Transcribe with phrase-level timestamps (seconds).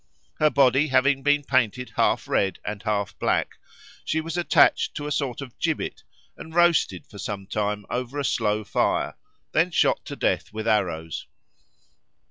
[0.39, 3.59] Her body having been painted half red and half black,
[4.03, 6.01] she was attached to a sort of gibbet
[6.35, 9.15] and roasted for some time over a slow fire,
[9.51, 11.27] then shot to death with arrows.